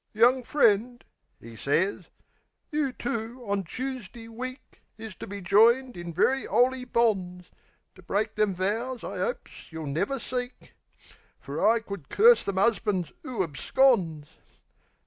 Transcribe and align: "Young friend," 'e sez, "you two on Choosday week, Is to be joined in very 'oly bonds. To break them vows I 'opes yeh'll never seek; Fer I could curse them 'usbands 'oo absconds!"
"Young 0.15 0.41
friend," 0.41 1.03
'e 1.43 1.55
sez, 1.55 2.05
"you 2.71 2.91
two 2.91 3.43
on 3.47 3.63
Choosday 3.63 4.27
week, 4.27 4.81
Is 4.97 5.13
to 5.17 5.27
be 5.27 5.41
joined 5.41 5.95
in 5.95 6.11
very 6.11 6.47
'oly 6.47 6.85
bonds. 6.85 7.51
To 7.93 8.01
break 8.01 8.33
them 8.33 8.55
vows 8.55 9.03
I 9.03 9.19
'opes 9.19 9.71
yeh'll 9.71 9.85
never 9.85 10.17
seek; 10.17 10.73
Fer 11.39 11.63
I 11.63 11.81
could 11.81 12.09
curse 12.09 12.43
them 12.43 12.57
'usbands 12.57 13.11
'oo 13.23 13.43
absconds!" 13.43 14.27